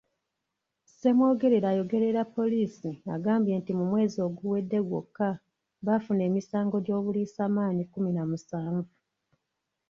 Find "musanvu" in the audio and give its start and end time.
8.29-8.91